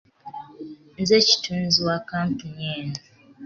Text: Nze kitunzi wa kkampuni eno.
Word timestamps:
Nze 1.01 1.17
kitunzi 1.27 1.79
wa 1.87 1.97
kkampuni 2.03 2.63
eno. 2.77 2.99